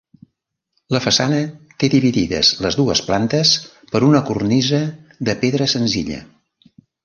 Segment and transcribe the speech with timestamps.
[0.95, 1.41] La façana
[1.83, 3.53] té dividides les dues plantes
[3.93, 4.83] per una cornisa
[5.31, 6.23] de pedra senzilla.